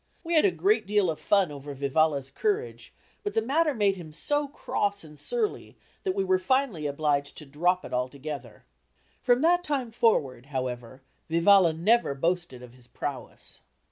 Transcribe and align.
We 0.23 0.33
had 0.33 0.45
a 0.45 0.49
great 0.49 0.87
deal 0.87 1.11
of 1.11 1.19
fun 1.19 1.51
over 1.51 1.75
Vivalla's 1.75 2.31
courage, 2.31 2.91
but 3.21 3.35
the 3.35 3.41
matter 3.43 3.75
made 3.75 3.97
him 3.97 4.11
so 4.11 4.47
cross 4.47 5.03
and 5.03 5.19
surly 5.19 5.77
that 6.01 6.15
we 6.15 6.23
were 6.23 6.39
finally 6.39 6.87
obliged 6.87 7.37
to 7.37 7.45
drop 7.45 7.85
it 7.85 7.93
altogether. 7.93 8.65
From 9.21 9.41
that 9.41 9.63
time 9.63 9.91
forward, 9.91 10.47
however, 10.47 11.03
Vivalla 11.29 11.73
never 11.73 12.15
boasted 12.15 12.63
of 12.63 12.73
his 12.73 12.87
prowess. 12.87 13.61